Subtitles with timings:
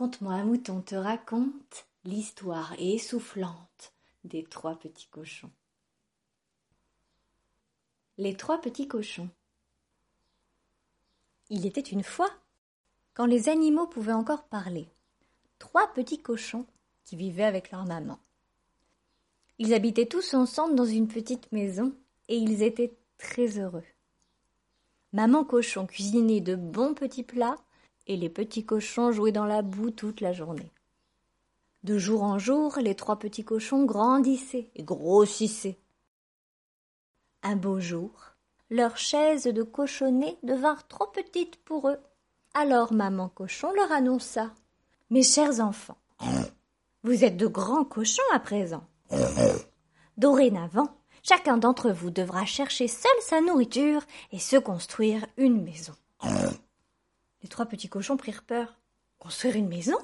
[0.00, 3.92] Conte-moi un mouton te raconte l'histoire essoufflante
[4.24, 5.50] des trois petits cochons.
[8.16, 9.28] Les trois petits cochons.
[11.50, 12.30] Il était une fois,
[13.12, 14.88] quand les animaux pouvaient encore parler,
[15.58, 16.64] trois petits cochons
[17.04, 18.18] qui vivaient avec leur maman.
[19.58, 21.94] Ils habitaient tous ensemble dans une petite maison
[22.28, 23.84] et ils étaient très heureux.
[25.12, 27.58] Maman cochon cuisinait de bons petits plats
[28.10, 30.72] et les petits cochons jouaient dans la boue toute la journée.
[31.84, 35.78] De jour en jour, les trois petits cochons grandissaient et grossissaient.
[37.44, 38.10] Un beau jour,
[38.68, 42.00] leurs chaises de cochonnet devinrent trop petites pour eux.
[42.52, 44.50] Alors maman cochon leur annonça
[45.10, 45.98] Mes chers enfants,
[47.04, 48.82] vous êtes de grands cochons à présent.
[50.16, 50.88] Dorénavant,
[51.22, 54.02] chacun d'entre vous devra chercher seul sa nourriture
[54.32, 55.94] et se construire une maison.
[57.42, 58.76] Les trois petits cochons prirent peur.
[59.18, 59.96] Construire une maison?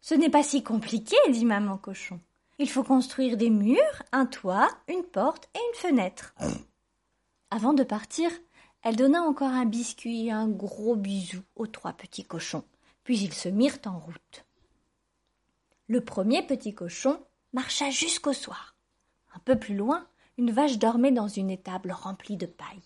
[0.00, 2.20] Ce n'est pas si compliqué, dit maman cochon.
[2.58, 6.34] Il faut construire des murs, un toit, une porte et une fenêtre.
[7.50, 8.30] Avant de partir,
[8.82, 12.64] elle donna encore un biscuit et un gros bisou aux trois petits cochons,
[13.02, 14.44] puis ils se mirent en route.
[15.88, 17.20] Le premier petit cochon
[17.52, 18.76] marcha jusqu'au soir.
[19.34, 20.06] Un peu plus loin,
[20.38, 22.82] une vache dormait dans une étable remplie de paille.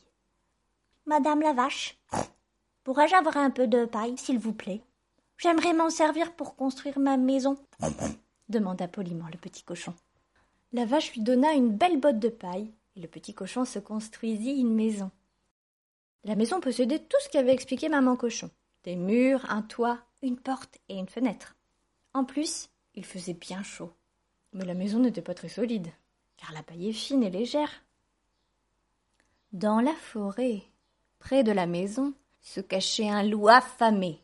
[1.06, 1.98] Madame la vache,
[2.88, 4.80] Pourrais-je avoir un peu de paille, s'il vous plaît?
[5.36, 7.58] J'aimerais m'en servir pour construire ma maison,
[8.48, 9.92] demanda poliment le petit cochon.
[10.72, 14.58] La vache lui donna une belle botte de paille, et le petit cochon se construisit
[14.58, 15.10] une maison.
[16.24, 18.50] La maison possédait tout ce qu'avait expliqué maman cochon
[18.84, 21.56] des murs, un toit, une porte et une fenêtre.
[22.14, 23.92] En plus, il faisait bien chaud.
[24.54, 25.88] Mais la maison n'était pas très solide,
[26.38, 27.84] car la paille est fine et légère.
[29.52, 30.62] Dans la forêt,
[31.18, 34.20] près de la maison, se cachait un loup affamé.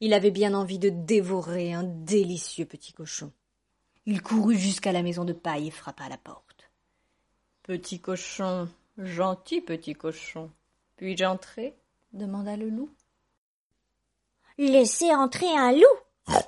[0.00, 3.32] Il avait bien envie de dévorer un délicieux petit cochon.
[4.06, 6.70] Il courut jusqu'à la maison de paille et frappa à la porte.
[7.62, 10.50] Petit cochon, gentil petit cochon,
[10.96, 11.76] puis-je entrer?
[12.12, 12.90] demanda le loup.
[14.56, 16.38] Laissez entrer un loup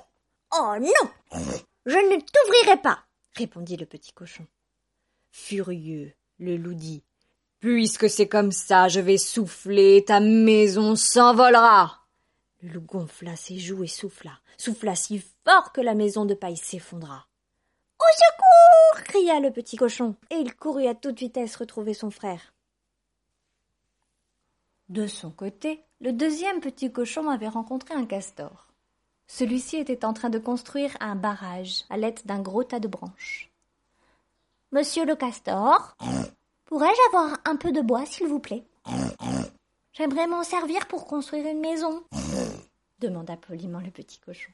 [0.53, 1.09] Oh non
[1.85, 4.45] Je ne t'ouvrirai pas répondit le petit cochon.
[5.31, 7.03] Furieux, le loup dit
[7.61, 11.99] Puisque c'est comme ça, je vais souffler, ta maison s'envolera.
[12.61, 16.57] Le loup gonfla ses joues et souffla, souffla si fort que la maison de paille
[16.57, 17.27] s'effondra.
[17.99, 22.53] Au secours cria le petit cochon, et il courut à toute vitesse retrouver son frère.
[24.89, 28.69] De son côté, le deuxième petit cochon avait rencontré un castor.
[29.27, 33.51] Celui-ci était en train de construire un barrage à l'aide d'un gros tas de branches.
[34.71, 35.95] Monsieur le castor,
[36.81, 38.63] Pourrais-je avoir un peu de bois, s'il vous plaît?
[39.93, 42.01] J'aimerais m'en servir pour construire une maison,
[42.97, 44.51] demanda poliment le petit cochon.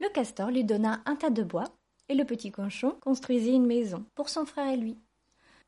[0.00, 1.68] Le castor lui donna un tas de bois,
[2.08, 4.98] et le petit cochon construisit une maison pour son frère et lui.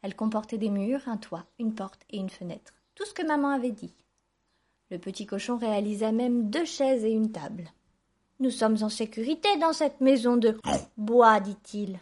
[0.02, 3.50] Elle comportait des murs, un toit, une porte et une fenêtre, tout ce que maman
[3.50, 3.94] avait dit.
[4.90, 7.70] Le petit cochon réalisa même deux chaises et une table.
[8.40, 10.58] Nous sommes en sécurité dans cette maison de
[10.96, 12.00] bois, dit-il.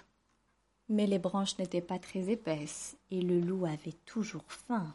[0.91, 4.93] Mais les branches n'étaient pas très épaisses, et le loup avait toujours faim.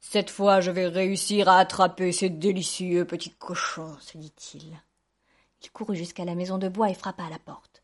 [0.00, 4.72] Cette fois je vais réussir à attraper ces délicieux petits cochons, se dit-il.
[5.62, 7.82] Il courut jusqu'à la maison de bois et frappa à la porte.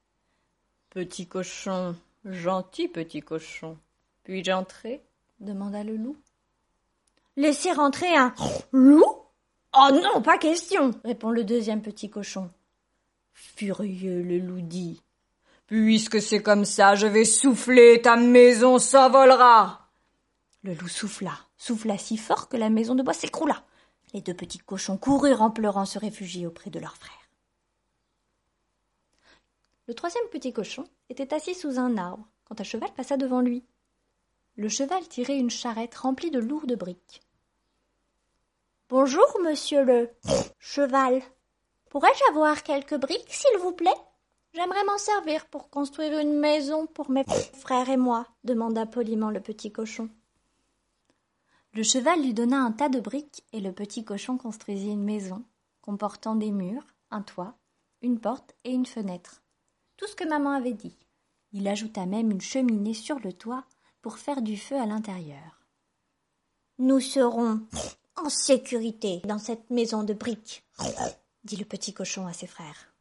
[0.89, 3.79] Petit cochon, gentil petit cochon,
[4.25, 5.03] puis-je entrer?
[5.39, 6.17] demanda le loup.
[7.37, 8.35] Laissez rentrer un
[8.73, 9.05] loup?
[9.75, 12.51] Oh non, pas question répond le deuxième petit cochon.
[13.33, 15.03] Furieux, le loup dit
[15.71, 19.89] Puisque c'est comme ça, je vais souffler, ta maison s'envolera.
[20.65, 23.63] Le loup souffla, souffla si fort que la maison de bois s'écroula.
[24.13, 27.31] Les deux petits cochons coururent en pleurant se réfugier auprès de leur frère.
[29.87, 33.65] Le troisième petit cochon était assis sous un arbre quand un cheval passa devant lui.
[34.57, 37.23] Le cheval tirait une charrette remplie de lourdes briques.
[38.89, 40.11] Bonjour, monsieur le
[40.59, 41.23] cheval.
[41.91, 43.95] Pourrais-je avoir quelques briques, s'il vous plaît?
[44.53, 47.25] J'aimerais m'en servir pour construire une maison pour mes
[47.55, 50.09] frères et moi, demanda poliment le petit cochon.
[51.73, 55.45] Le cheval lui donna un tas de briques et le petit cochon construisit une maison,
[55.83, 57.55] comportant des murs, un toit,
[58.03, 59.43] une porte et une fenêtre.
[59.97, 60.97] Tout ce que maman avait dit.
[61.53, 63.65] Il ajouta même une cheminée sur le toit
[64.03, 65.61] pour faire du feu à l'intérieur.
[66.79, 67.61] Nous serons
[68.17, 70.65] en sécurité dans cette maison de briques,
[71.45, 72.93] dit le petit cochon à ses frères.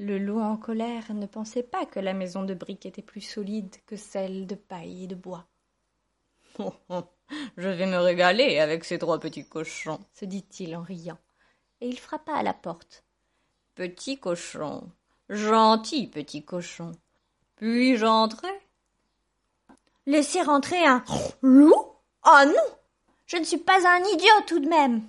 [0.00, 3.74] Le loup en colère ne pensait pas que la maison de briques était plus solide
[3.86, 5.46] que celle de paille et de bois.
[6.60, 7.04] Oh, oh,
[7.56, 11.18] je vais me régaler avec ces trois petits cochons, se dit-il en riant.
[11.80, 13.04] et il frappa à la porte.
[13.76, 14.90] Petit cochon,
[15.28, 16.90] gentil petit cochon,
[17.56, 18.60] puis-je entrer?
[20.06, 21.04] Laissez rentrer un
[21.42, 21.74] loup?
[22.26, 22.76] Oh non
[23.26, 25.02] Je ne suis pas un idiot tout de même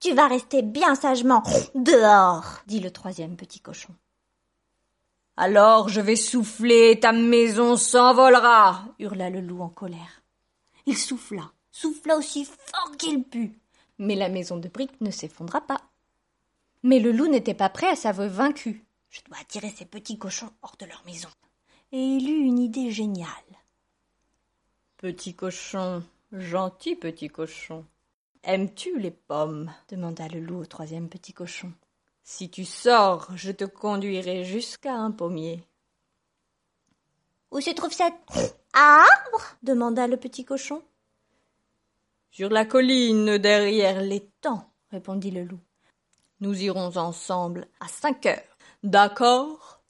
[0.00, 1.44] Tu vas rester bien sagement
[1.76, 3.94] dehors dit le troisième petit cochon.
[5.42, 10.22] Alors je vais souffler, ta maison s'envolera hurla le loup en colère.
[10.84, 13.58] Il souffla, souffla aussi fort qu'il put,
[13.96, 15.80] mais la maison de briques ne s'effondra pas.
[16.82, 18.84] Mais le loup n'était pas prêt à s'avouer vaincu.
[19.08, 21.30] Je dois attirer ces petits cochons hors de leur maison.
[21.90, 23.26] Et il eut une idée géniale.
[24.98, 27.86] Petit cochon, gentil petit cochon,
[28.42, 29.72] aimes-tu les pommes?
[29.88, 31.72] demanda le loup au troisième petit cochon.
[32.32, 35.64] Si tu sors, je te conduirai jusqu'à un pommier.
[37.50, 38.14] Où se trouve cet
[38.72, 39.56] arbre?
[39.64, 40.80] demanda le petit cochon.
[42.30, 45.58] Sur la colline derrière l'étang, répondit le loup.
[46.38, 48.56] Nous irons ensemble à cinq heures.
[48.84, 49.82] D'accord?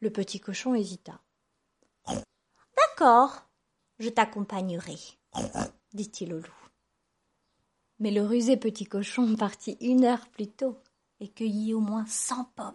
[0.00, 1.20] Le petit cochon hésita.
[2.76, 3.46] D'accord,
[4.00, 4.98] je t'accompagnerai,
[5.94, 6.68] dit-il au loup.
[8.00, 10.76] Mais le rusé petit cochon partit une heure plus tôt
[11.20, 12.74] et cueillit au moins cent pommes.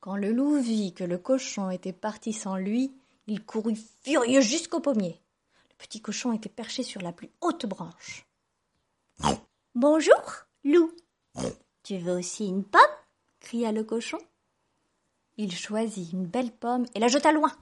[0.00, 2.92] Quand le loup vit que le cochon était parti sans lui,
[3.26, 5.20] il courut furieux jusqu'au pommier.
[5.70, 8.26] Le petit cochon était perché sur la plus haute branche.
[9.74, 10.92] Bonjour, loup.
[11.82, 12.80] Tu veux aussi une pomme?
[13.40, 14.18] cria le cochon.
[15.36, 17.52] Il choisit une belle pomme et la jeta loin.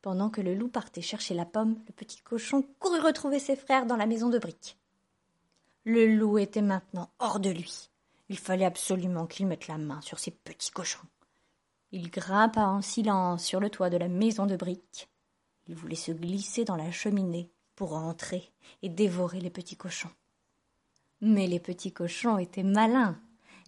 [0.00, 3.86] Pendant que le loup partait chercher la pomme, le petit cochon courut retrouver ses frères
[3.86, 4.76] dans la maison de briques.
[5.84, 7.91] Le loup était maintenant hors de lui.
[8.28, 11.06] Il fallait absolument qu'il mette la main sur ces petits cochons.
[11.90, 15.08] Il grimpa en silence sur le toit de la maison de briques.
[15.66, 18.50] Il voulait se glisser dans la cheminée pour entrer
[18.82, 20.10] et dévorer les petits cochons.
[21.20, 23.18] Mais les petits cochons étaient malins,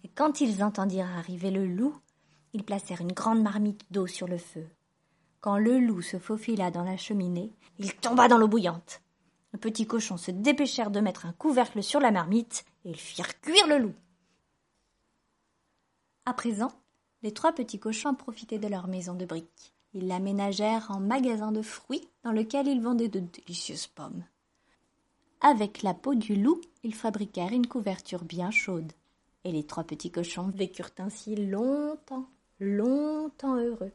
[0.03, 1.95] et quand ils entendirent arriver le loup,
[2.53, 4.67] ils placèrent une grande marmite d'eau sur le feu.
[5.41, 9.01] Quand le loup se faufila dans la cheminée, il tomba dans l'eau bouillante.
[9.53, 13.39] Les petits cochons se dépêchèrent de mettre un couvercle sur la marmite et ils firent
[13.41, 13.93] cuire le loup.
[16.27, 16.71] À présent,
[17.21, 19.73] les trois petits cochons profitaient de leur maison de briques.
[19.93, 24.23] Ils l'aménagèrent en magasin de fruits dans lequel ils vendaient de délicieuses pommes.
[25.41, 28.91] Avec la peau du loup, ils fabriquèrent une couverture bien chaude.
[29.43, 32.27] Et les trois petits cochons vécurent ainsi longtemps,
[32.59, 33.91] longtemps heureux.